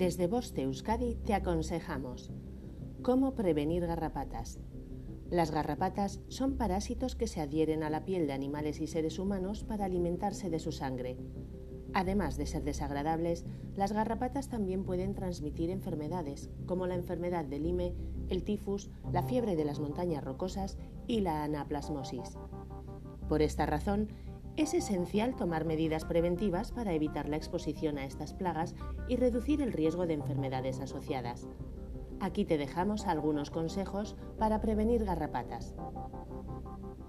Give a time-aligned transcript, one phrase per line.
[0.00, 2.32] Desde Boste Euskadi te aconsejamos
[3.02, 4.58] cómo prevenir garrapatas.
[5.28, 9.62] Las garrapatas son parásitos que se adhieren a la piel de animales y seres humanos
[9.62, 11.18] para alimentarse de su sangre.
[11.92, 13.44] Además de ser desagradables,
[13.76, 17.94] las garrapatas también pueden transmitir enfermedades como la enfermedad de Lyme,
[18.30, 22.38] el tifus, la fiebre de las montañas rocosas y la anaplasmosis.
[23.28, 24.08] Por esta razón,
[24.60, 28.74] es esencial tomar medidas preventivas para evitar la exposición a estas plagas
[29.08, 31.48] y reducir el riesgo de enfermedades asociadas.
[32.20, 35.74] Aquí te dejamos algunos consejos para prevenir garrapatas.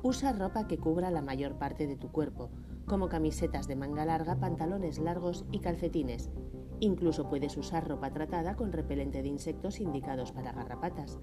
[0.01, 2.51] Usa ropa que cubra la mayor parte de tu cuerpo,
[2.85, 6.31] como camisetas de manga larga, pantalones largos y calcetines.
[6.79, 11.19] Incluso puedes usar ropa tratada con repelente de insectos indicados para garrapatas.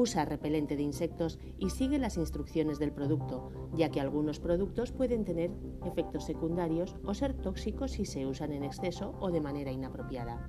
[0.00, 5.26] Usa repelente de insectos y sigue las instrucciones del producto, ya que algunos productos pueden
[5.26, 5.50] tener
[5.84, 10.48] efectos secundarios o ser tóxicos si se usan en exceso o de manera inapropiada.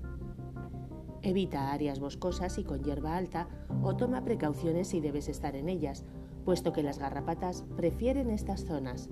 [1.22, 3.50] Evita áreas boscosas y con hierba alta
[3.84, 6.06] o toma precauciones si debes estar en ellas,
[6.46, 9.10] puesto que las garrapatas prefieren estas zonas.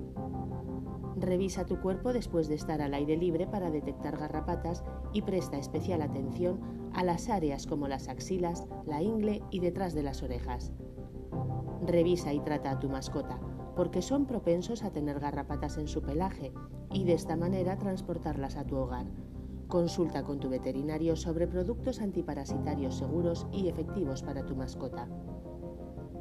[1.16, 6.02] Revisa tu cuerpo después de estar al aire libre para detectar garrapatas y presta especial
[6.02, 6.60] atención
[6.94, 10.72] a las áreas como las axilas, la ingle y detrás de las orejas.
[11.86, 13.40] Revisa y trata a tu mascota,
[13.76, 16.54] porque son propensos a tener garrapatas en su pelaje
[16.92, 19.08] y de esta manera transportarlas a tu hogar.
[19.68, 25.08] Consulta con tu veterinario sobre productos antiparasitarios seguros y efectivos para tu mascota.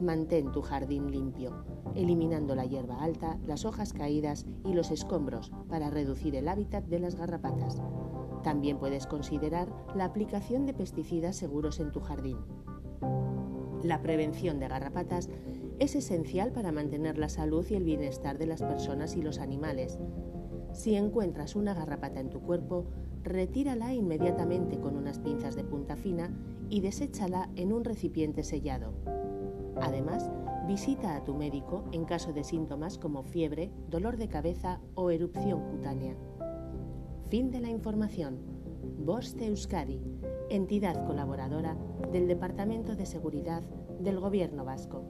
[0.00, 5.90] Mantén tu jardín limpio, eliminando la hierba alta, las hojas caídas y los escombros para
[5.90, 7.82] reducir el hábitat de las garrapatas.
[8.44, 12.38] También puedes considerar la aplicación de pesticidas seguros en tu jardín.
[13.82, 15.28] La prevención de garrapatas
[15.78, 19.98] es esencial para mantener la salud y el bienestar de las personas y los animales.
[20.72, 22.86] Si encuentras una garrapata en tu cuerpo,
[23.24, 26.30] retírala inmediatamente con unas pinzas de punta fina
[26.68, 28.92] y deséchala en un recipiente sellado.
[29.80, 30.30] Además,
[30.66, 35.60] visita a tu médico en caso de síntomas como fiebre, dolor de cabeza o erupción
[35.70, 36.16] cutánea.
[37.28, 38.38] Fin de la información.
[38.98, 40.00] Boste Euskadi,
[40.50, 41.76] entidad colaboradora
[42.12, 43.62] del Departamento de Seguridad
[44.00, 45.02] del Gobierno Vasco.